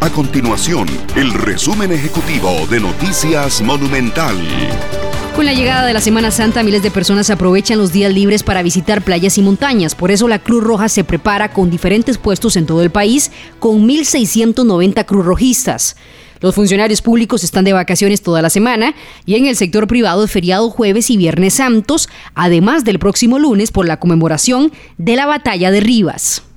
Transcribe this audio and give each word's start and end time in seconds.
A 0.00 0.10
continuación, 0.10 0.86
el 1.16 1.34
resumen 1.34 1.90
ejecutivo 1.90 2.52
de 2.70 2.78
Noticias 2.78 3.60
Monumental. 3.60 4.36
Con 5.34 5.44
la 5.44 5.52
llegada 5.52 5.84
de 5.84 5.92
la 5.92 6.00
Semana 6.00 6.30
Santa, 6.30 6.62
miles 6.62 6.84
de 6.84 6.92
personas 6.92 7.30
aprovechan 7.30 7.78
los 7.78 7.92
días 7.92 8.12
libres 8.12 8.44
para 8.44 8.62
visitar 8.62 9.02
playas 9.02 9.38
y 9.38 9.42
montañas. 9.42 9.96
Por 9.96 10.12
eso 10.12 10.28
la 10.28 10.38
Cruz 10.38 10.62
Roja 10.62 10.88
se 10.88 11.02
prepara 11.02 11.52
con 11.52 11.68
diferentes 11.68 12.16
puestos 12.16 12.54
en 12.54 12.66
todo 12.66 12.82
el 12.82 12.90
país, 12.90 13.32
con 13.58 13.88
1.690 13.88 15.04
cruzrojistas. 15.04 15.96
Los 16.40 16.54
funcionarios 16.54 17.02
públicos 17.02 17.42
están 17.42 17.64
de 17.64 17.72
vacaciones 17.72 18.22
toda 18.22 18.40
la 18.40 18.50
semana 18.50 18.94
y 19.26 19.34
en 19.34 19.46
el 19.46 19.56
sector 19.56 19.88
privado 19.88 20.24
es 20.24 20.30
feriado 20.30 20.70
jueves 20.70 21.10
y 21.10 21.16
viernes 21.16 21.54
santos, 21.54 22.08
además 22.36 22.84
del 22.84 23.00
próximo 23.00 23.40
lunes 23.40 23.72
por 23.72 23.84
la 23.84 23.98
conmemoración 23.98 24.70
de 24.96 25.16
la 25.16 25.26
batalla 25.26 25.72
de 25.72 25.80
Rivas. 25.80 26.47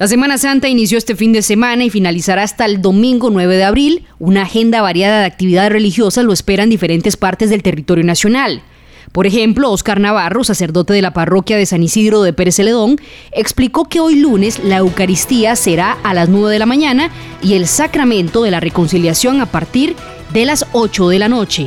La 0.00 0.08
Semana 0.08 0.38
Santa 0.38 0.66
inició 0.66 0.96
este 0.96 1.14
fin 1.14 1.34
de 1.34 1.42
semana 1.42 1.84
y 1.84 1.90
finalizará 1.90 2.42
hasta 2.42 2.64
el 2.64 2.80
domingo 2.80 3.28
9 3.28 3.54
de 3.54 3.64
abril. 3.64 4.06
Una 4.18 4.44
agenda 4.44 4.80
variada 4.80 5.20
de 5.20 5.26
actividades 5.26 5.70
religiosas 5.70 6.24
lo 6.24 6.32
espera 6.32 6.62
en 6.62 6.70
diferentes 6.70 7.18
partes 7.18 7.50
del 7.50 7.62
territorio 7.62 8.02
nacional. 8.02 8.62
Por 9.12 9.26
ejemplo, 9.26 9.70
Oscar 9.70 10.00
Navarro, 10.00 10.42
sacerdote 10.42 10.94
de 10.94 11.02
la 11.02 11.12
parroquia 11.12 11.58
de 11.58 11.66
San 11.66 11.82
Isidro 11.82 12.22
de 12.22 12.32
Pérez 12.32 12.56
Celedón, 12.56 12.98
explicó 13.32 13.90
que 13.90 14.00
hoy 14.00 14.14
lunes 14.14 14.64
la 14.64 14.78
Eucaristía 14.78 15.54
será 15.54 15.98
a 16.02 16.14
las 16.14 16.30
9 16.30 16.50
de 16.50 16.58
la 16.58 16.64
mañana 16.64 17.10
y 17.42 17.52
el 17.52 17.66
sacramento 17.66 18.42
de 18.42 18.52
la 18.52 18.60
reconciliación 18.60 19.42
a 19.42 19.52
partir 19.52 19.96
de 20.32 20.46
las 20.46 20.64
8 20.72 21.10
de 21.10 21.18
la 21.18 21.28
noche. 21.28 21.66